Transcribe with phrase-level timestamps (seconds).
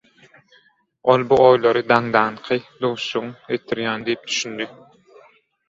[1.13, 4.71] Ol bu oýlary daňdanky duşuşygyň etdirýäni diýip düşündi.